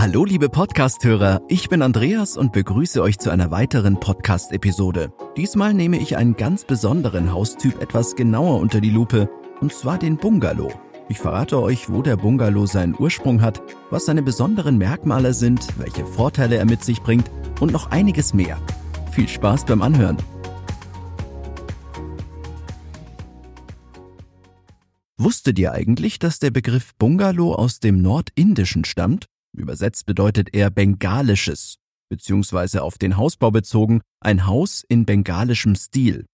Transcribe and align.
Hallo 0.00 0.24
liebe 0.24 0.48
Podcast-Hörer, 0.48 1.42
ich 1.48 1.68
bin 1.68 1.82
Andreas 1.82 2.38
und 2.38 2.52
begrüße 2.52 3.02
euch 3.02 3.18
zu 3.18 3.28
einer 3.28 3.50
weiteren 3.50 4.00
Podcast-Episode. 4.00 5.12
Diesmal 5.36 5.74
nehme 5.74 5.98
ich 5.98 6.16
einen 6.16 6.36
ganz 6.36 6.64
besonderen 6.64 7.34
Haustyp 7.34 7.82
etwas 7.82 8.16
genauer 8.16 8.60
unter 8.60 8.80
die 8.80 8.88
Lupe, 8.88 9.28
und 9.60 9.74
zwar 9.74 9.98
den 9.98 10.16
Bungalow. 10.16 10.72
Ich 11.10 11.18
verrate 11.18 11.60
euch, 11.60 11.90
wo 11.90 12.00
der 12.00 12.16
Bungalow 12.16 12.64
seinen 12.64 12.98
Ursprung 12.98 13.42
hat, 13.42 13.60
was 13.90 14.06
seine 14.06 14.22
besonderen 14.22 14.78
Merkmale 14.78 15.34
sind, 15.34 15.68
welche 15.76 16.06
Vorteile 16.06 16.56
er 16.56 16.64
mit 16.64 16.82
sich 16.82 17.02
bringt 17.02 17.30
und 17.60 17.70
noch 17.70 17.90
einiges 17.90 18.32
mehr. 18.32 18.58
Viel 19.10 19.28
Spaß 19.28 19.66
beim 19.66 19.82
Anhören. 19.82 20.16
Wusstet 25.18 25.58
ihr 25.58 25.72
eigentlich, 25.72 26.18
dass 26.18 26.38
der 26.38 26.50
Begriff 26.50 26.94
Bungalow 26.94 27.54
aus 27.54 27.80
dem 27.80 28.00
Nordindischen 28.00 28.86
stammt? 28.86 29.26
Übersetzt 29.56 30.06
bedeutet 30.06 30.54
er 30.54 30.70
Bengalisches, 30.70 31.76
beziehungsweise 32.08 32.82
auf 32.82 32.98
den 32.98 33.16
Hausbau 33.16 33.50
bezogen 33.50 34.00
ein 34.20 34.46
Haus 34.46 34.84
in 34.88 35.06
bengalischem 35.06 35.74
Stil. 35.74 36.26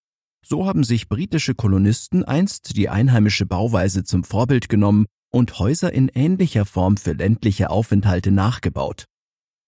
So 0.45 0.67
haben 0.67 0.85
sich 0.85 1.09
britische 1.09 1.55
Kolonisten 1.55 2.25
einst 2.25 2.77
die 2.77 2.89
einheimische 2.89 3.47
Bauweise 3.47 4.05
zum 4.05 4.23
Vorbild 4.23 4.69
genommen 4.69 5.07
und 5.33 5.59
Häuser 5.59 5.93
in 5.93 6.09
ähnlicher 6.09 6.65
Form 6.65 6.97
für 6.97 7.13
ländliche 7.13 7.71
Aufenthalte 7.71 8.31
nachgebaut. 8.31 9.07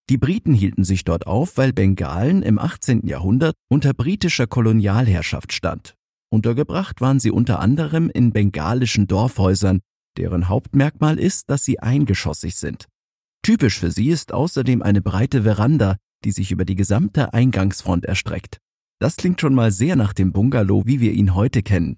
Die 0.09 0.19
Briten 0.19 0.55
hielten 0.55 0.85
sich 0.85 1.05
dort 1.05 1.27
auf, 1.27 1.59
weil 1.59 1.73
Bengalen 1.73 2.43
im 2.43 2.59
18. 2.59 3.07
Jahrhundert 3.07 3.55
unter 3.69 3.93
britischer 3.93 4.47
Kolonialherrschaft 4.47 5.53
stand. 5.53 5.95
Untergebracht 6.31 7.01
waren 7.01 7.21
sie 7.21 7.31
unter 7.31 7.59
anderem 7.59 8.09
in 8.09 8.33
bengalischen 8.33 9.07
Dorfhäusern, 9.07 9.81
deren 10.17 10.49
Hauptmerkmal 10.49 11.19
ist, 11.19 11.51
dass 11.51 11.65
sie 11.65 11.81
eingeschossig 11.81 12.57
sind. 12.57 12.87
Typisch 13.49 13.81
für 13.81 13.91
sie 13.91 14.11
ist 14.11 14.35
außerdem 14.35 14.83
eine 14.83 15.01
breite 15.01 15.45
Veranda, 15.45 15.97
die 16.23 16.33
sich 16.33 16.53
über 16.53 16.67
die 16.67 16.75
gesamte 16.75 17.33
Eingangsfront 17.33 18.05
erstreckt. 18.05 18.59
Das 19.01 19.17
klingt 19.17 19.41
schon 19.41 19.55
mal 19.55 19.71
sehr 19.71 19.97
nach 19.97 20.13
dem 20.13 20.33
Bungalow, 20.33 20.85
wie 20.85 21.01
wir 21.01 21.13
ihn 21.13 21.35
heute 21.35 21.63
kennen. 21.63 21.97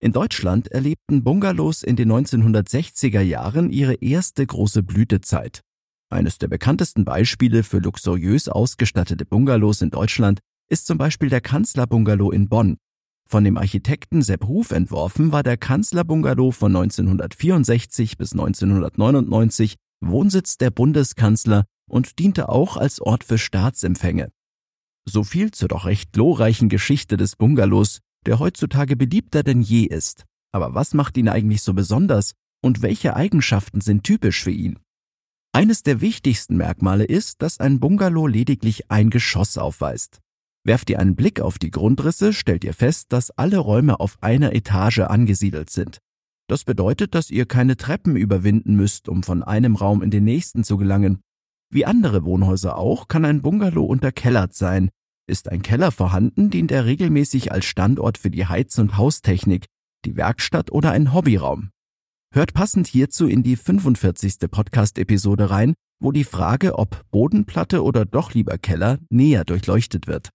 In 0.00 0.12
Deutschland 0.12 0.68
erlebten 0.68 1.22
Bungalows 1.22 1.82
in 1.82 1.96
den 1.96 2.10
1960er 2.10 3.20
Jahren 3.20 3.68
ihre 3.68 3.96
erste 3.96 4.46
große 4.46 4.82
Blütezeit. 4.82 5.60
Eines 6.08 6.38
der 6.38 6.48
bekanntesten 6.48 7.04
Beispiele 7.04 7.62
für 7.62 7.80
luxuriös 7.80 8.48
ausgestattete 8.48 9.26
Bungalows 9.26 9.82
in 9.82 9.90
Deutschland 9.90 10.40
ist 10.70 10.86
zum 10.86 10.96
Beispiel 10.96 11.28
der 11.28 11.42
Kanzlerbungalow 11.42 12.30
in 12.30 12.48
Bonn. 12.48 12.78
Von 13.28 13.44
dem 13.44 13.58
Architekten 13.58 14.22
Sepp 14.22 14.48
Ruf 14.48 14.70
entworfen 14.70 15.30
war 15.30 15.42
der 15.42 15.58
Kanzlerbungalow 15.58 16.52
von 16.52 16.74
1964 16.74 18.16
bis 18.16 18.32
1999 18.32 19.76
Wohnsitz 20.00 20.58
der 20.58 20.70
Bundeskanzler 20.70 21.64
und 21.88 22.18
diente 22.18 22.48
auch 22.48 22.76
als 22.76 23.00
Ort 23.00 23.24
für 23.24 23.38
Staatsempfänge. 23.38 24.30
So 25.08 25.24
viel 25.24 25.52
zur 25.52 25.68
doch 25.68 25.86
recht 25.86 26.12
glorreichen 26.12 26.68
Geschichte 26.68 27.16
des 27.16 27.36
Bungalows, 27.36 28.00
der 28.26 28.38
heutzutage 28.38 28.96
beliebter 28.96 29.42
denn 29.42 29.62
je 29.62 29.84
ist. 29.84 30.24
Aber 30.52 30.74
was 30.74 30.94
macht 30.94 31.16
ihn 31.16 31.28
eigentlich 31.28 31.62
so 31.62 31.74
besonders 31.74 32.32
und 32.62 32.82
welche 32.82 33.14
Eigenschaften 33.14 33.80
sind 33.80 34.04
typisch 34.04 34.42
für 34.42 34.50
ihn? 34.50 34.78
Eines 35.52 35.82
der 35.82 36.00
wichtigsten 36.00 36.56
Merkmale 36.56 37.04
ist, 37.04 37.40
dass 37.40 37.60
ein 37.60 37.80
Bungalow 37.80 38.26
lediglich 38.26 38.90
ein 38.90 39.10
Geschoss 39.10 39.56
aufweist. 39.56 40.20
Werft 40.64 40.90
ihr 40.90 40.98
einen 40.98 41.16
Blick 41.16 41.40
auf 41.40 41.58
die 41.58 41.70
Grundrisse, 41.70 42.32
stellt 42.32 42.64
ihr 42.64 42.74
fest, 42.74 43.12
dass 43.12 43.30
alle 43.30 43.58
Räume 43.58 44.00
auf 44.00 44.18
einer 44.20 44.52
Etage 44.52 44.98
angesiedelt 44.98 45.70
sind. 45.70 46.00
Das 46.48 46.64
bedeutet, 46.64 47.14
dass 47.14 47.30
ihr 47.30 47.46
keine 47.46 47.76
Treppen 47.76 48.16
überwinden 48.16 48.76
müsst, 48.76 49.08
um 49.08 49.22
von 49.22 49.42
einem 49.42 49.74
Raum 49.74 50.02
in 50.02 50.10
den 50.10 50.24
nächsten 50.24 50.62
zu 50.62 50.76
gelangen. 50.76 51.20
Wie 51.70 51.84
andere 51.84 52.24
Wohnhäuser 52.24 52.78
auch, 52.78 53.08
kann 53.08 53.24
ein 53.24 53.42
Bungalow 53.42 53.84
unterkellert 53.84 54.54
sein. 54.54 54.90
Ist 55.28 55.50
ein 55.50 55.62
Keller 55.62 55.90
vorhanden, 55.90 56.50
dient 56.50 56.70
er 56.70 56.84
regelmäßig 56.84 57.50
als 57.50 57.64
Standort 57.64 58.16
für 58.16 58.30
die 58.30 58.46
Heiz- 58.46 58.78
und 58.78 58.96
Haustechnik, 58.96 59.66
die 60.04 60.16
Werkstatt 60.16 60.70
oder 60.70 60.92
ein 60.92 61.12
Hobbyraum. 61.12 61.70
Hört 62.32 62.54
passend 62.54 62.86
hierzu 62.86 63.26
in 63.26 63.42
die 63.42 63.56
45. 63.56 64.48
Podcast-Episode 64.48 65.50
rein, 65.50 65.74
wo 66.00 66.12
die 66.12 66.24
Frage, 66.24 66.78
ob 66.78 67.02
Bodenplatte 67.10 67.82
oder 67.82 68.04
doch 68.04 68.34
lieber 68.34 68.58
Keller, 68.58 68.98
näher 69.10 69.44
durchleuchtet 69.44 70.06
wird. 70.06 70.30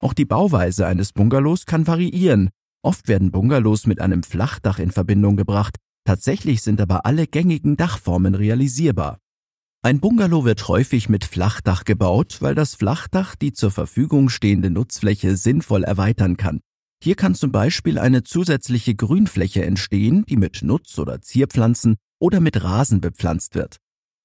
Auch 0.00 0.14
die 0.14 0.24
Bauweise 0.24 0.86
eines 0.86 1.12
Bungalows 1.12 1.66
kann 1.66 1.86
variieren, 1.86 2.50
Oft 2.84 3.06
werden 3.06 3.30
Bungalows 3.30 3.86
mit 3.86 4.00
einem 4.00 4.22
Flachdach 4.24 4.78
in 4.78 4.90
Verbindung 4.90 5.36
gebracht, 5.36 5.76
tatsächlich 6.04 6.62
sind 6.62 6.80
aber 6.80 7.06
alle 7.06 7.26
gängigen 7.26 7.76
Dachformen 7.76 8.34
realisierbar. 8.34 9.18
Ein 9.84 10.00
Bungalow 10.00 10.44
wird 10.44 10.68
häufig 10.68 11.08
mit 11.08 11.24
Flachdach 11.24 11.84
gebaut, 11.84 12.38
weil 12.40 12.54
das 12.54 12.74
Flachdach 12.74 13.34
die 13.34 13.52
zur 13.52 13.70
Verfügung 13.70 14.28
stehende 14.28 14.70
Nutzfläche 14.70 15.36
sinnvoll 15.36 15.84
erweitern 15.84 16.36
kann. 16.36 16.60
Hier 17.02 17.16
kann 17.16 17.34
zum 17.34 17.50
Beispiel 17.50 17.98
eine 17.98 18.22
zusätzliche 18.22 18.94
Grünfläche 18.94 19.64
entstehen, 19.64 20.24
die 20.28 20.36
mit 20.36 20.62
Nutz- 20.62 21.00
oder 21.00 21.20
Zierpflanzen 21.20 21.96
oder 22.20 22.38
mit 22.38 22.62
Rasen 22.62 23.00
bepflanzt 23.00 23.56
wird. 23.56 23.78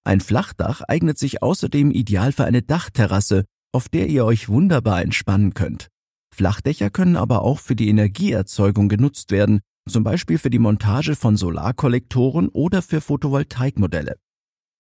Ein 0.03 0.21
Flachdach 0.21 0.81
eignet 0.87 1.17
sich 1.17 1.41
außerdem 1.41 1.89
ideal 1.89 2.31
für 2.31 2.45
eine 2.45 2.61
Dachterrasse, 2.61 3.45
auf 3.71 3.89
der 3.89 4.07
ihr 4.07 4.25
euch 4.25 4.49
wunderbar 4.49 5.01
entspannen 5.01 5.55
könnt. 5.55 5.89
Flachdächer 6.37 6.91
können 6.91 7.15
aber 7.15 7.41
auch 7.41 7.59
für 7.59 7.75
die 7.75 7.89
Energieerzeugung 7.89 8.89
genutzt 8.89 9.31
werden, 9.31 9.61
zum 9.89 10.03
Beispiel 10.03 10.37
für 10.37 10.51
die 10.51 10.59
Montage 10.59 11.15
von 11.15 11.35
Solarkollektoren 11.35 12.49
oder 12.49 12.83
für 12.83 13.01
Photovoltaikmodelle. 13.01 14.17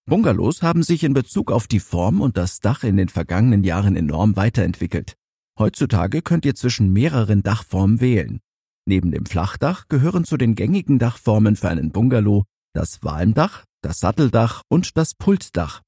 Bungalows 0.05 0.61
haben 0.61 0.83
sich 0.83 1.03
in 1.03 1.15
Bezug 1.15 1.51
auf 1.51 1.65
die 1.67 1.79
Form 1.79 2.21
und 2.21 2.37
das 2.37 2.59
Dach 2.59 2.83
in 2.83 2.95
den 2.95 3.09
vergangenen 3.09 3.63
Jahren 3.63 3.95
enorm 3.95 4.35
weiterentwickelt. 4.35 5.15
Heutzutage 5.57 6.21
könnt 6.21 6.45
ihr 6.45 6.53
zwischen 6.53 6.93
mehreren 6.93 7.41
Dachformen 7.41 8.01
wählen. 8.01 8.39
Neben 8.85 9.11
dem 9.11 9.25
Flachdach 9.25 9.87
gehören 9.89 10.25
zu 10.25 10.37
den 10.37 10.53
gängigen 10.53 10.99
Dachformen 10.99 11.55
für 11.55 11.69
einen 11.69 11.91
Bungalow 11.91 12.43
das 12.73 13.01
Walmdach, 13.01 13.65
das 13.81 13.99
Satteldach 13.99 14.61
und 14.69 14.95
das 14.95 15.15
Pultdach. 15.15 15.81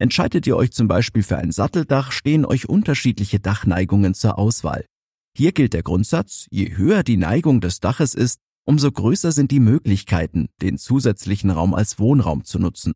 Entscheidet 0.00 0.44
ihr 0.48 0.56
euch 0.56 0.72
zum 0.72 0.88
Beispiel 0.88 1.22
für 1.22 1.36
ein 1.38 1.52
Satteldach, 1.52 2.10
stehen 2.10 2.44
euch 2.44 2.68
unterschiedliche 2.68 3.38
Dachneigungen 3.38 4.14
zur 4.14 4.36
Auswahl. 4.36 4.84
Hier 5.36 5.50
gilt 5.50 5.72
der 5.72 5.82
Grundsatz, 5.82 6.46
je 6.50 6.76
höher 6.76 7.02
die 7.02 7.16
Neigung 7.16 7.60
des 7.60 7.80
Daches 7.80 8.14
ist, 8.14 8.38
umso 8.64 8.92
größer 8.92 9.32
sind 9.32 9.50
die 9.50 9.58
Möglichkeiten, 9.58 10.46
den 10.62 10.78
zusätzlichen 10.78 11.50
Raum 11.50 11.74
als 11.74 11.98
Wohnraum 11.98 12.44
zu 12.44 12.60
nutzen. 12.60 12.92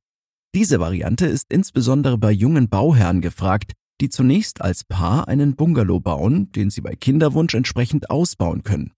Diese 0.54 0.78
Variante 0.78 1.26
ist 1.26 1.52
insbesondere 1.52 2.16
bei 2.16 2.30
jungen 2.30 2.68
Bauherren 2.68 3.20
gefragt, 3.22 3.72
die 4.00 4.08
zunächst 4.08 4.60
als 4.60 4.84
Paar 4.84 5.26
einen 5.26 5.56
Bungalow 5.56 5.98
bauen, 5.98 6.52
den 6.52 6.70
sie 6.70 6.80
bei 6.80 6.94
Kinderwunsch 6.94 7.54
entsprechend 7.54 8.08
ausbauen 8.08 8.62
können. 8.62 8.92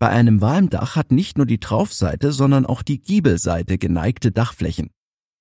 Bei 0.00 0.08
einem 0.08 0.40
Walmdach 0.40 0.96
hat 0.96 1.12
nicht 1.12 1.36
nur 1.36 1.46
die 1.46 1.60
Traufseite, 1.60 2.32
sondern 2.32 2.66
auch 2.66 2.82
die 2.82 3.00
Giebelseite 3.00 3.78
geneigte 3.78 4.32
Dachflächen. 4.32 4.90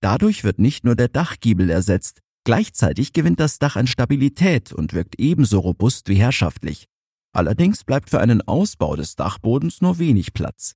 Dadurch 0.01 0.43
wird 0.43 0.59
nicht 0.59 0.83
nur 0.83 0.95
der 0.95 1.07
Dachgiebel 1.07 1.71
ersetzt, 1.71 2.19
gleichzeitig 2.43 3.11
gewinnt 3.11 3.39
das 3.39 3.57
Dach 3.57 3.75
an 3.75 3.88
Stabilität 3.88 4.71
und 4.71 4.93
wirkt 4.93 5.19
ebenso 5.19 5.59
robust 5.59 6.09
wie 6.09 6.15
herrschaftlich. 6.15 6.88
Allerdings 7.31 7.84
bleibt 7.84 8.09
für 8.09 8.19
einen 8.19 8.41
Ausbau 8.41 8.95
des 8.95 9.16
Dachbodens 9.16 9.81
nur 9.81 10.00
wenig 10.00 10.34
Platz. 10.34 10.73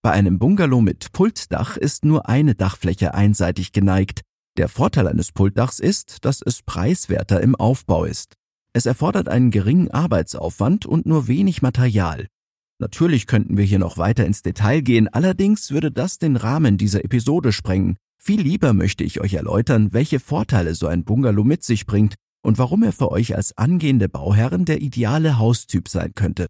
Bei 0.00 0.12
einem 0.12 0.38
Bungalow 0.38 0.80
mit 0.80 1.12
Pultdach 1.12 1.76
ist 1.76 2.04
nur 2.04 2.28
eine 2.28 2.54
Dachfläche 2.54 3.14
einseitig 3.14 3.72
geneigt. 3.72 4.22
Der 4.56 4.68
Vorteil 4.68 5.08
eines 5.08 5.32
Pultdachs 5.32 5.80
ist, 5.80 6.24
dass 6.24 6.40
es 6.40 6.62
preiswerter 6.62 7.40
im 7.40 7.56
Aufbau 7.56 8.04
ist. 8.04 8.34
Es 8.72 8.86
erfordert 8.86 9.28
einen 9.28 9.50
geringen 9.50 9.90
Arbeitsaufwand 9.90 10.86
und 10.86 11.06
nur 11.06 11.26
wenig 11.26 11.62
Material. 11.62 12.28
Natürlich 12.78 13.26
könnten 13.26 13.56
wir 13.56 13.64
hier 13.64 13.80
noch 13.80 13.98
weiter 13.98 14.24
ins 14.24 14.42
Detail 14.42 14.82
gehen, 14.82 15.08
allerdings 15.08 15.72
würde 15.72 15.90
das 15.90 16.18
den 16.18 16.36
Rahmen 16.36 16.78
dieser 16.78 17.04
Episode 17.04 17.52
sprengen. 17.52 17.96
Viel 18.20 18.40
lieber 18.40 18.72
möchte 18.72 19.02
ich 19.02 19.20
euch 19.20 19.34
erläutern, 19.34 19.92
welche 19.92 20.20
Vorteile 20.20 20.74
so 20.76 20.86
ein 20.86 21.04
Bungalow 21.04 21.42
mit 21.42 21.64
sich 21.64 21.86
bringt 21.86 22.14
und 22.42 22.58
warum 22.58 22.82
er 22.82 22.92
für 22.92 23.10
euch 23.10 23.34
als 23.36 23.56
angehende 23.56 24.08
Bauherren 24.08 24.64
der 24.64 24.80
ideale 24.80 25.38
Haustyp 25.38 25.88
sein 25.88 26.12
könnte. 26.14 26.46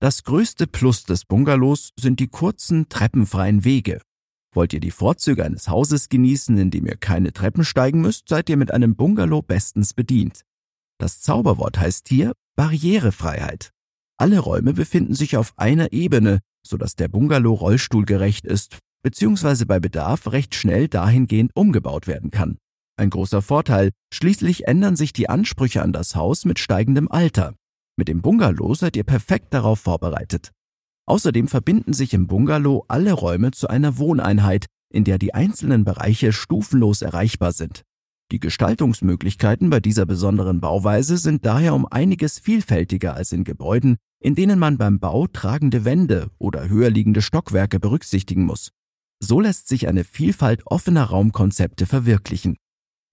Das 0.00 0.24
größte 0.24 0.66
Plus 0.66 1.04
des 1.04 1.24
Bungalows 1.24 1.90
sind 1.98 2.18
die 2.18 2.28
kurzen, 2.28 2.88
treppenfreien 2.88 3.64
Wege. 3.64 4.00
Wollt 4.54 4.72
ihr 4.72 4.80
die 4.80 4.90
Vorzüge 4.90 5.44
eines 5.44 5.68
Hauses 5.68 6.08
genießen, 6.08 6.58
in 6.58 6.70
dem 6.70 6.86
ihr 6.86 6.96
keine 6.96 7.32
Treppen 7.32 7.64
steigen 7.64 8.00
müsst, 8.00 8.28
seid 8.28 8.50
ihr 8.50 8.56
mit 8.56 8.72
einem 8.72 8.96
Bungalow 8.96 9.42
bestens 9.42 9.94
bedient. 9.94 10.42
Das 10.98 11.20
Zauberwort 11.20 11.78
heißt 11.78 12.08
hier 12.08 12.32
Barrierefreiheit. 12.56 13.70
Alle 14.18 14.40
Räume 14.40 14.74
befinden 14.74 15.14
sich 15.14 15.36
auf 15.36 15.52
einer 15.56 15.92
Ebene, 15.92 16.40
sodass 16.66 16.96
der 16.96 17.08
Bungalow 17.08 17.54
rollstuhlgerecht 17.54 18.44
ist, 18.44 18.78
beziehungsweise 19.02 19.66
bei 19.66 19.80
Bedarf 19.80 20.30
recht 20.30 20.54
schnell 20.54 20.88
dahingehend 20.88 21.50
umgebaut 21.54 22.06
werden 22.06 22.30
kann. 22.30 22.58
Ein 22.96 23.10
großer 23.10 23.42
Vorteil, 23.42 23.90
schließlich 24.12 24.66
ändern 24.66 24.96
sich 24.96 25.12
die 25.12 25.28
Ansprüche 25.28 25.82
an 25.82 25.92
das 25.92 26.14
Haus 26.14 26.44
mit 26.44 26.58
steigendem 26.58 27.10
Alter. 27.10 27.54
Mit 27.96 28.08
dem 28.08 28.22
Bungalow 28.22 28.74
seid 28.74 28.96
ihr 28.96 29.04
perfekt 29.04 29.54
darauf 29.54 29.80
vorbereitet. 29.80 30.50
Außerdem 31.06 31.48
verbinden 31.48 31.92
sich 31.92 32.14
im 32.14 32.26
Bungalow 32.26 32.84
alle 32.88 33.12
Räume 33.12 33.50
zu 33.50 33.68
einer 33.68 33.98
Wohneinheit, 33.98 34.66
in 34.92 35.04
der 35.04 35.18
die 35.18 35.34
einzelnen 35.34 35.84
Bereiche 35.84 36.32
stufenlos 36.32 37.02
erreichbar 37.02 37.52
sind. 37.52 37.82
Die 38.30 38.40
Gestaltungsmöglichkeiten 38.40 39.68
bei 39.68 39.80
dieser 39.80 40.06
besonderen 40.06 40.60
Bauweise 40.60 41.18
sind 41.18 41.44
daher 41.44 41.74
um 41.74 41.86
einiges 41.86 42.38
vielfältiger 42.38 43.14
als 43.14 43.32
in 43.32 43.44
Gebäuden, 43.44 43.96
in 44.20 44.34
denen 44.34 44.58
man 44.58 44.78
beim 44.78 45.00
Bau 45.00 45.26
tragende 45.26 45.84
Wände 45.84 46.30
oder 46.38 46.68
höher 46.68 46.88
liegende 46.88 47.20
Stockwerke 47.20 47.80
berücksichtigen 47.80 48.44
muss. 48.44 48.70
So 49.20 49.40
lässt 49.40 49.68
sich 49.68 49.86
eine 49.86 50.04
Vielfalt 50.04 50.62
offener 50.66 51.04
Raumkonzepte 51.04 51.86
verwirklichen. 51.86 52.56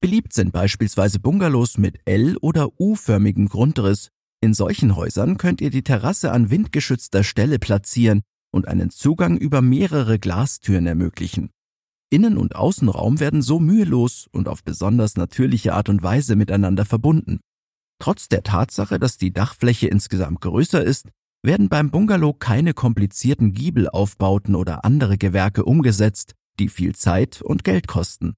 Beliebt 0.02 0.32
sind 0.32 0.54
beispielsweise 0.54 1.20
Bungalows 1.20 1.78
mit 1.78 2.00
L- 2.06 2.38
oder 2.38 2.80
U-förmigem 2.80 3.50
Grundriss. 3.50 4.10
In 4.42 4.54
solchen 4.54 4.96
Häusern 4.96 5.38
könnt 5.38 5.60
ihr 5.60 5.72
die 5.72 5.84
Terrasse 5.84 6.32
an 6.32 6.50
windgeschützter 6.50 7.26
Stelle 7.26 7.60
platzieren 7.60 8.22
und 8.54 8.68
einen 8.68 8.92
Zugang 8.92 9.38
über 9.38 9.62
mehrere 9.62 10.18
Glastüren 10.18 10.86
ermöglichen. 10.88 11.50
Innen- 12.10 12.38
und 12.38 12.56
Außenraum 12.56 13.20
werden 13.20 13.42
so 13.42 13.60
mühelos 13.60 14.28
und 14.32 14.48
auf 14.48 14.64
besonders 14.64 15.18
natürliche 15.18 15.74
Art 15.74 15.90
und 15.90 16.02
Weise 16.02 16.38
miteinander 16.38 16.86
verbunden. 16.86 17.42
Trotz 18.02 18.30
der 18.30 18.44
Tatsache, 18.44 19.00
dass 19.00 19.18
die 19.18 19.34
Dachfläche 19.34 19.90
insgesamt 19.90 20.40
größer 20.40 20.82
ist, 20.82 21.10
werden 21.44 21.68
beim 21.68 21.92
Bungalow 21.92 22.34
keine 22.34 22.74
komplizierten 22.74 23.52
Giebelaufbauten 23.52 24.56
oder 24.56 24.86
andere 24.86 25.18
Gewerke 25.18 25.66
umgesetzt, 25.66 26.36
die 26.58 26.70
viel 26.70 26.96
Zeit 26.96 27.42
und 27.42 27.66
Geld 27.66 27.88
kosten. 27.88 28.36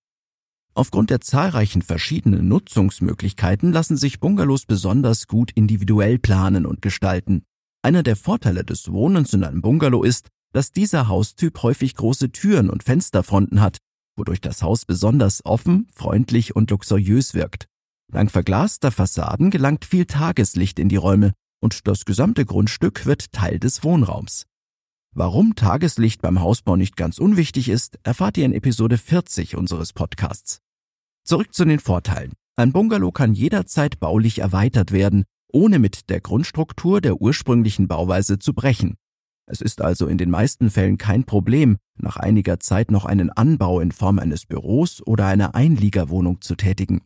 Aufgrund 0.74 1.10
der 1.10 1.20
zahlreichen 1.20 1.82
verschiedenen 1.82 2.48
Nutzungsmöglichkeiten 2.48 3.74
lassen 3.74 3.98
sich 3.98 4.20
Bungalows 4.20 4.66
besonders 4.66 5.28
gut 5.28 5.52
individuell 5.54 6.18
planen 6.18 6.66
und 6.66 6.82
gestalten. 6.82 7.44
Einer 7.84 8.04
der 8.04 8.16
Vorteile 8.16 8.64
des 8.64 8.92
Wohnens 8.92 9.34
in 9.34 9.44
einem 9.44 9.62
Bungalow 9.62 10.04
ist, 10.04 10.28
dass 10.54 10.72
dieser 10.72 11.08
Haustyp 11.08 11.62
häufig 11.64 11.96
große 11.96 12.32
Türen 12.32 12.70
und 12.70 12.84
Fensterfronten 12.84 13.60
hat, 13.60 13.78
wodurch 14.16 14.40
das 14.40 14.62
Haus 14.62 14.86
besonders 14.86 15.44
offen, 15.46 15.88
freundlich 15.94 16.56
und 16.56 16.72
luxuriös 16.72 17.34
wirkt. 17.34 17.68
Dank 18.12 18.32
verglaster 18.32 18.92
Fassaden 18.92 19.52
gelangt 19.52 19.86
viel 19.86 20.06
Tageslicht 20.06 20.80
in 20.80 20.90
die 20.90 20.98
Räume 20.98 21.34
und 21.62 21.88
das 21.88 22.06
gesamte 22.06 22.46
Grundstück 22.46 23.06
wird 23.06 23.32
Teil 23.32 23.60
des 23.60 23.84
Wohnraums. 23.84 24.46
Warum 25.14 25.56
Tageslicht 25.56 26.22
beim 26.22 26.40
Hausbau 26.40 26.78
nicht 26.78 26.96
ganz 26.96 27.18
unwichtig 27.18 27.68
ist, 27.68 28.00
erfahrt 28.04 28.38
ihr 28.38 28.46
in 28.46 28.54
Episode 28.54 28.98
40 28.98 29.58
unseres 29.58 29.92
Podcasts. 29.92 30.62
Zurück 31.26 31.54
zu 31.54 31.66
den 31.66 31.80
Vorteilen. 31.80 32.32
Ein 32.56 32.72
Bungalow 32.72 33.12
kann 33.12 33.34
jederzeit 33.34 34.00
baulich 34.00 34.40
erweitert 34.40 34.94
werden, 34.94 35.26
ohne 35.52 35.80
mit 35.80 36.10
der 36.10 36.22
Grundstruktur 36.22 37.02
der 37.02 37.20
ursprünglichen 37.20 37.90
Bauweise 37.90 38.40
zu 38.40 38.54
brechen. 38.54 38.96
Es 39.48 39.60
ist 39.60 39.82
also 39.82 40.08
in 40.08 40.18
den 40.18 40.30
meisten 40.30 40.70
Fällen 40.70 40.98
kein 40.98 41.26
Problem, 41.26 41.76
nach 41.98 42.16
einiger 42.16 42.62
Zeit 42.62 42.90
noch 42.90 43.04
einen 43.04 43.32
Anbau 43.32 43.82
in 43.82 43.92
Form 43.92 44.18
eines 44.18 44.46
Büros 44.46 45.06
oder 45.06 45.26
einer 45.26 45.56
Einliegerwohnung 45.56 46.40
zu 46.40 46.56
tätigen. 46.56 47.02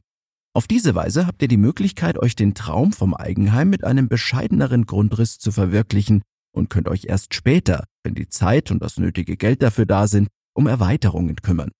Auf 0.54 0.68
diese 0.68 0.94
Weise 0.94 1.26
habt 1.26 1.42
ihr 1.42 1.48
die 1.48 1.58
Möglichkeit, 1.58 2.20
euch 2.20 2.36
den 2.36 2.54
Traum 2.54 2.94
vom 2.94 3.16
Eigenheim 3.16 3.72
mit 3.72 3.84
einem 3.84 4.10
bescheideneren 4.10 4.86
Grundriss 4.86 5.40
zu 5.40 5.52
verwirklichen 5.52 6.22
und 6.56 6.70
könnt 6.70 6.88
euch 6.88 7.06
erst 7.06 7.34
später, 7.34 7.86
wenn 8.04 8.16
die 8.16 8.30
Zeit 8.30 8.72
und 8.72 8.82
das 8.82 8.98
nötige 8.98 9.38
Geld 9.38 9.62
dafür 9.62 9.86
da 9.86 10.08
sind, 10.08 10.30
um 10.54 10.68
Erweiterungen 10.68 11.36
kümmern. 11.38 11.72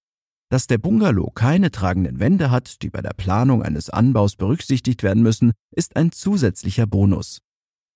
Dass 0.50 0.68
der 0.68 0.78
Bungalow 0.78 1.32
keine 1.32 1.72
tragenden 1.72 2.20
Wände 2.20 2.52
hat, 2.52 2.82
die 2.84 2.90
bei 2.90 3.02
der 3.02 3.14
Planung 3.14 3.64
eines 3.64 3.90
Anbaus 3.90 4.36
berücksichtigt 4.36 5.02
werden 5.02 5.24
müssen, 5.24 5.54
ist 5.72 5.96
ein 5.96 6.12
zusätzlicher 6.12 6.86
Bonus. 6.86 7.40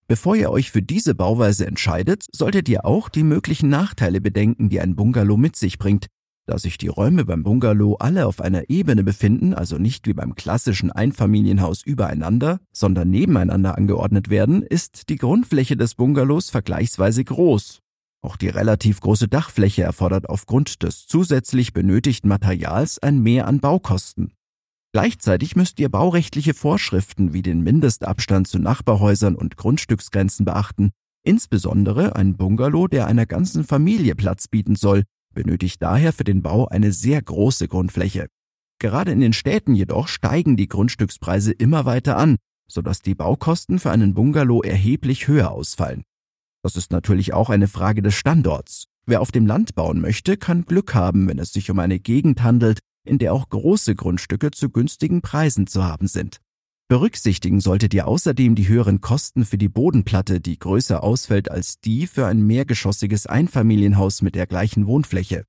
Bevor 0.07 0.35
ihr 0.35 0.49
euch 0.49 0.71
für 0.71 0.81
diese 0.81 1.13
Bauweise 1.13 1.67
entscheidet, 1.67 2.25
solltet 2.31 2.67
ihr 2.67 2.85
auch 2.85 3.09
die 3.09 3.23
möglichen 3.23 3.69
Nachteile 3.69 4.21
bedenken, 4.21 4.69
die 4.69 4.81
ein 4.81 4.95
Bungalow 4.95 5.37
mit 5.37 5.55
sich 5.55 5.77
bringt. 5.77 6.07
Da 6.49 6.57
sich 6.57 6.79
die 6.79 6.87
Räume 6.87 7.25
beim 7.25 7.43
Bungalow 7.43 7.97
alle 7.99 8.25
auf 8.25 8.41
einer 8.41 8.71
Ebene 8.71 9.03
befinden, 9.03 9.53
also 9.53 9.77
nicht 9.77 10.07
wie 10.07 10.13
beim 10.13 10.33
klassischen 10.33 10.91
Einfamilienhaus 10.91 11.83
übereinander, 11.83 12.59
sondern 12.71 13.11
nebeneinander 13.11 13.77
angeordnet 13.77 14.31
werden, 14.31 14.63
ist 14.63 15.09
die 15.09 15.17
Grundfläche 15.17 15.77
des 15.77 15.93
Bungalows 15.93 16.49
vergleichsweise 16.49 17.23
groß. 17.23 17.81
Auch 18.23 18.35
die 18.35 18.47
relativ 18.47 18.99
große 18.99 19.27
Dachfläche 19.27 19.83
erfordert 19.83 20.27
aufgrund 20.27 20.81
des 20.81 21.05
zusätzlich 21.05 21.71
benötigten 21.71 22.29
Materials 22.29 22.97
ein 22.97 23.21
Mehr 23.21 23.45
an 23.45 23.59
Baukosten. 23.59 24.33
Gleichzeitig 24.91 25.55
müsst 25.55 25.79
ihr 25.79 25.89
baurechtliche 25.89 26.55
Vorschriften 26.55 27.31
wie 27.31 27.43
den 27.43 27.61
Mindestabstand 27.61 28.47
zu 28.47 28.57
Nachbarhäusern 28.57 29.35
und 29.35 29.55
Grundstücksgrenzen 29.55 30.45
beachten. 30.45 30.89
Insbesondere 31.21 32.15
ein 32.15 32.37
Bungalow, 32.37 32.87
der 32.87 33.05
einer 33.05 33.27
ganzen 33.27 33.63
Familie 33.63 34.15
Platz 34.15 34.47
bieten 34.47 34.75
soll, 34.75 35.03
benötigt 35.41 35.81
daher 35.81 36.11
für 36.11 36.25
den 36.25 36.41
Bau 36.41 36.67
eine 36.67 36.91
sehr 36.91 37.21
große 37.21 37.69
Grundfläche. 37.69 38.27
Gerade 38.77 39.13
in 39.13 39.21
den 39.21 39.31
Städten 39.31 39.73
jedoch 39.73 40.09
steigen 40.09 40.57
die 40.57 40.67
Grundstückspreise 40.67 41.53
immer 41.53 41.85
weiter 41.85 42.17
an, 42.17 42.35
sodass 42.69 43.01
die 43.01 43.15
Baukosten 43.15 43.79
für 43.79 43.89
einen 43.89 44.13
Bungalow 44.13 44.61
erheblich 44.61 45.29
höher 45.29 45.51
ausfallen. 45.51 46.03
Das 46.61 46.75
ist 46.75 46.91
natürlich 46.91 47.33
auch 47.33 47.49
eine 47.49 47.69
Frage 47.69 48.01
des 48.01 48.15
Standorts. 48.15 48.87
Wer 49.05 49.21
auf 49.21 49.31
dem 49.31 49.47
Land 49.47 49.75
bauen 49.75 50.01
möchte, 50.01 50.35
kann 50.35 50.65
Glück 50.65 50.93
haben, 50.93 51.29
wenn 51.29 51.39
es 51.39 51.53
sich 51.53 51.71
um 51.71 51.79
eine 51.79 52.01
Gegend 52.01 52.43
handelt, 52.43 52.79
in 53.07 53.17
der 53.17 53.33
auch 53.33 53.47
große 53.47 53.95
Grundstücke 53.95 54.51
zu 54.51 54.69
günstigen 54.69 55.21
Preisen 55.21 55.67
zu 55.67 55.85
haben 55.85 56.07
sind. 56.07 56.41
Berücksichtigen 56.89 57.59
solltet 57.59 57.93
ihr 57.93 58.07
außerdem 58.07 58.55
die 58.55 58.67
höheren 58.67 58.99
Kosten 58.99 59.45
für 59.45 59.59
die 59.59 59.69
Bodenplatte, 59.69 60.41
die 60.41 60.57
größer 60.57 61.03
ausfällt 61.03 61.51
als 61.51 61.79
die 61.79 62.07
für 62.07 62.25
ein 62.25 62.41
mehrgeschossiges 62.41 63.27
Einfamilienhaus 63.27 64.23
mit 64.23 64.33
der 64.33 64.47
gleichen 64.47 64.87
Wohnfläche. 64.87 65.45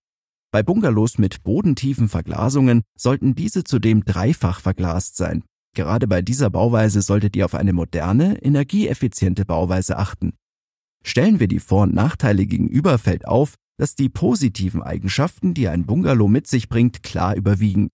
Bei 0.53 0.63
Bungalows 0.63 1.17
mit 1.17 1.43
bodentiefen 1.43 2.11
Verglasungen 2.11 2.83
sollten 2.95 3.35
diese 3.35 3.65
zudem 3.65 4.05
dreifach 4.05 4.61
verglast 4.61 5.17
sein. 5.17 5.43
Gerade 5.75 6.07
bei 6.07 6.21
dieser 6.21 6.51
Bauweise 6.51 7.01
solltet 7.01 7.35
ihr 7.37 7.47
auf 7.47 7.55
eine 7.55 7.73
moderne, 7.73 8.43
energieeffiziente 8.45 9.47
Bauweise 9.47 9.97
achten. 9.97 10.35
Stellen 11.03 11.41
wir 11.41 11.49
die 11.49 11.61
Vor- 11.61 11.85
und 11.85 11.95
Nachteile 11.95 12.45
gegenüber, 12.45 12.99
fällt 12.99 13.27
auf, 13.27 13.55
dass 13.79 13.95
die 13.95 14.11
positiven 14.11 14.83
Eigenschaften, 14.83 15.55
die 15.55 15.69
ein 15.69 15.87
Bungalow 15.87 16.29
mit 16.29 16.47
sich 16.49 16.69
bringt, 16.69 17.03
klar 17.03 17.35
überwiegen. 17.35 17.89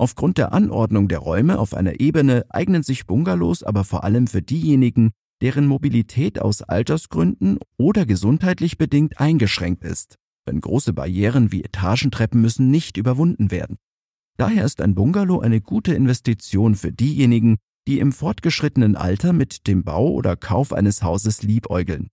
Aufgrund 0.00 0.38
der 0.38 0.54
Anordnung 0.54 1.08
der 1.08 1.18
Räume 1.18 1.58
auf 1.58 1.74
einer 1.74 2.00
Ebene 2.00 2.46
eignen 2.48 2.82
sich 2.82 3.06
Bungalows 3.06 3.62
aber 3.62 3.84
vor 3.84 4.02
allem 4.02 4.28
für 4.28 4.40
diejenigen, 4.40 5.10
deren 5.42 5.66
Mobilität 5.66 6.40
aus 6.40 6.62
Altersgründen 6.62 7.58
oder 7.76 8.06
gesundheitlich 8.06 8.78
bedingt 8.78 9.20
eingeschränkt 9.20 9.84
ist, 9.84 10.16
denn 10.48 10.62
große 10.62 10.94
Barrieren 10.94 11.52
wie 11.52 11.62
Etagentreppen 11.62 12.40
müssen 12.40 12.70
nicht 12.70 12.96
überwunden 12.96 13.50
werden. 13.50 13.76
Daher 14.38 14.64
ist 14.64 14.80
ein 14.80 14.94
Bungalow 14.94 15.40
eine 15.40 15.60
gute 15.60 15.92
Investition 15.92 16.76
für 16.76 16.92
diejenigen, 16.92 17.58
die 17.86 17.98
im 17.98 18.12
fortgeschrittenen 18.12 18.96
Alter 18.96 19.34
mit 19.34 19.66
dem 19.66 19.84
Bau 19.84 20.08
oder 20.12 20.34
Kauf 20.34 20.72
eines 20.72 21.02
Hauses 21.02 21.42
liebäugeln. 21.42 22.08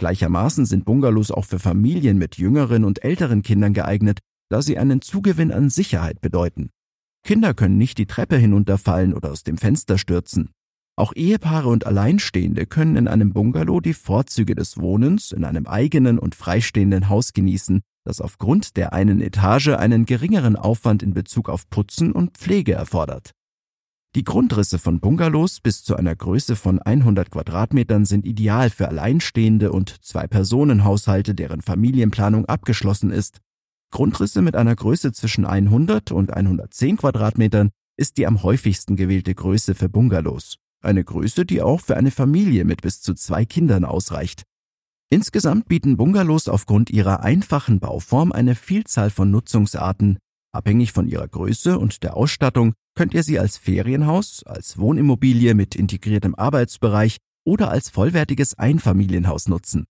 Gleichermaßen 0.00 0.66
sind 0.66 0.84
Bungalows 0.84 1.30
auch 1.30 1.44
für 1.44 1.60
Familien 1.60 2.18
mit 2.18 2.36
jüngeren 2.36 2.82
und 2.82 3.04
älteren 3.04 3.42
Kindern 3.42 3.74
geeignet, 3.74 4.18
da 4.50 4.60
sie 4.60 4.76
einen 4.76 5.02
Zugewinn 5.02 5.52
an 5.52 5.70
Sicherheit 5.70 6.20
bedeuten. 6.20 6.70
Kinder 7.28 7.52
können 7.52 7.76
nicht 7.76 7.98
die 7.98 8.06
Treppe 8.06 8.38
hinunterfallen 8.38 9.12
oder 9.12 9.30
aus 9.30 9.42
dem 9.42 9.58
Fenster 9.58 9.98
stürzen. 9.98 10.48
Auch 10.96 11.12
Ehepaare 11.14 11.68
und 11.68 11.86
Alleinstehende 11.86 12.64
können 12.64 12.96
in 12.96 13.06
einem 13.06 13.34
Bungalow 13.34 13.80
die 13.80 13.92
Vorzüge 13.92 14.54
des 14.54 14.78
Wohnens 14.78 15.32
in 15.32 15.44
einem 15.44 15.66
eigenen 15.66 16.18
und 16.18 16.34
freistehenden 16.34 17.10
Haus 17.10 17.34
genießen, 17.34 17.82
das 18.04 18.22
aufgrund 18.22 18.78
der 18.78 18.94
einen 18.94 19.20
Etage 19.20 19.68
einen 19.68 20.06
geringeren 20.06 20.56
Aufwand 20.56 21.02
in 21.02 21.12
Bezug 21.12 21.50
auf 21.50 21.68
Putzen 21.68 22.12
und 22.12 22.38
Pflege 22.38 22.72
erfordert. 22.72 23.32
Die 24.14 24.24
Grundrisse 24.24 24.78
von 24.78 24.98
Bungalows 24.98 25.60
bis 25.60 25.84
zu 25.84 25.96
einer 25.96 26.16
Größe 26.16 26.56
von 26.56 26.80
100 26.80 27.30
Quadratmetern 27.30 28.06
sind 28.06 28.24
ideal 28.24 28.70
für 28.70 28.88
Alleinstehende 28.88 29.70
und 29.70 30.02
Zwei-Personen-Haushalte, 30.02 31.34
deren 31.34 31.60
Familienplanung 31.60 32.46
abgeschlossen 32.46 33.10
ist. 33.10 33.42
Grundrisse 33.90 34.42
mit 34.42 34.56
einer 34.56 34.76
Größe 34.76 35.12
zwischen 35.12 35.44
100 35.44 36.12
und 36.12 36.32
110 36.32 36.98
Quadratmetern 36.98 37.70
ist 37.96 38.16
die 38.16 38.26
am 38.26 38.42
häufigsten 38.42 38.96
gewählte 38.96 39.34
Größe 39.34 39.74
für 39.74 39.88
Bungalows. 39.88 40.56
Eine 40.82 41.02
Größe, 41.02 41.44
die 41.44 41.62
auch 41.62 41.80
für 41.80 41.96
eine 41.96 42.10
Familie 42.10 42.64
mit 42.64 42.82
bis 42.82 43.00
zu 43.00 43.14
zwei 43.14 43.44
Kindern 43.44 43.84
ausreicht. 43.84 44.44
Insgesamt 45.10 45.68
bieten 45.68 45.96
Bungalows 45.96 46.48
aufgrund 46.48 46.90
ihrer 46.90 47.22
einfachen 47.22 47.80
Bauform 47.80 48.30
eine 48.30 48.54
Vielzahl 48.54 49.10
von 49.10 49.30
Nutzungsarten. 49.30 50.18
Abhängig 50.52 50.92
von 50.92 51.08
ihrer 51.08 51.26
Größe 51.26 51.78
und 51.78 52.02
der 52.02 52.16
Ausstattung 52.16 52.74
könnt 52.94 53.14
ihr 53.14 53.22
sie 53.22 53.38
als 53.38 53.56
Ferienhaus, 53.56 54.42
als 54.44 54.78
Wohnimmobilie 54.78 55.54
mit 55.54 55.74
integriertem 55.74 56.34
Arbeitsbereich 56.34 57.16
oder 57.44 57.70
als 57.70 57.88
vollwertiges 57.88 58.58
Einfamilienhaus 58.58 59.48
nutzen. 59.48 59.86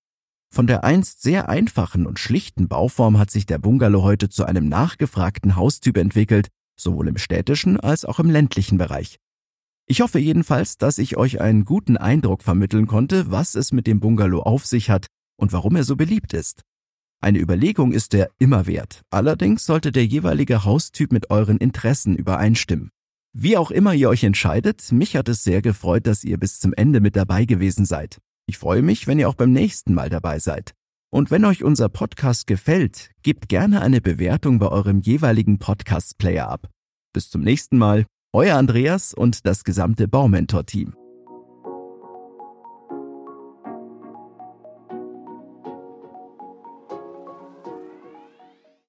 Von 0.50 0.66
der 0.66 0.84
einst 0.84 1.22
sehr 1.22 1.48
einfachen 1.48 2.06
und 2.06 2.18
schlichten 2.18 2.68
Bauform 2.68 3.18
hat 3.18 3.30
sich 3.30 3.46
der 3.46 3.58
Bungalow 3.58 4.02
heute 4.02 4.28
zu 4.28 4.44
einem 4.44 4.68
nachgefragten 4.68 5.56
Haustyp 5.56 5.96
entwickelt, 5.96 6.48
sowohl 6.78 7.08
im 7.08 7.18
städtischen 7.18 7.78
als 7.78 8.04
auch 8.04 8.18
im 8.18 8.30
ländlichen 8.30 8.78
Bereich. 8.78 9.18
Ich 9.86 10.00
hoffe 10.00 10.18
jedenfalls, 10.18 10.76
dass 10.76 10.98
ich 10.98 11.16
euch 11.16 11.40
einen 11.40 11.64
guten 11.64 11.96
Eindruck 11.96 12.42
vermitteln 12.42 12.86
konnte, 12.86 13.30
was 13.30 13.54
es 13.54 13.72
mit 13.72 13.86
dem 13.86 14.00
Bungalow 14.00 14.42
auf 14.42 14.66
sich 14.66 14.90
hat 14.90 15.06
und 15.36 15.52
warum 15.52 15.76
er 15.76 15.84
so 15.84 15.96
beliebt 15.96 16.34
ist. 16.34 16.62
Eine 17.20 17.40
Überlegung 17.40 17.92
ist 17.92 18.14
er 18.14 18.30
immer 18.38 18.66
wert, 18.66 19.02
allerdings 19.10 19.66
sollte 19.66 19.90
der 19.90 20.06
jeweilige 20.06 20.64
Haustyp 20.64 21.10
mit 21.10 21.30
euren 21.30 21.58
Interessen 21.58 22.16
übereinstimmen. 22.16 22.90
Wie 23.32 23.56
auch 23.56 23.70
immer 23.70 23.92
ihr 23.92 24.08
euch 24.08 24.24
entscheidet, 24.24 24.92
mich 24.92 25.16
hat 25.16 25.28
es 25.28 25.42
sehr 25.42 25.62
gefreut, 25.62 26.06
dass 26.06 26.22
ihr 26.22 26.38
bis 26.38 26.60
zum 26.60 26.72
Ende 26.74 27.00
mit 27.00 27.16
dabei 27.16 27.44
gewesen 27.44 27.84
seid. 27.84 28.18
Ich 28.48 28.56
freue 28.56 28.80
mich, 28.80 29.06
wenn 29.06 29.18
ihr 29.18 29.28
auch 29.28 29.34
beim 29.34 29.52
nächsten 29.52 29.92
Mal 29.92 30.08
dabei 30.08 30.38
seid. 30.38 30.72
Und 31.10 31.30
wenn 31.30 31.44
euch 31.44 31.62
unser 31.62 31.90
Podcast 31.90 32.46
gefällt, 32.46 33.10
gebt 33.22 33.50
gerne 33.50 33.82
eine 33.82 34.00
Bewertung 34.00 34.58
bei 34.58 34.68
eurem 34.68 35.00
jeweiligen 35.00 35.58
Podcast-Player 35.58 36.48
ab. 36.48 36.70
Bis 37.12 37.28
zum 37.28 37.42
nächsten 37.42 37.76
Mal, 37.76 38.06
euer 38.32 38.56
Andreas 38.56 39.12
und 39.12 39.44
das 39.46 39.64
gesamte 39.64 40.08
Baumentor-Team. 40.08 40.97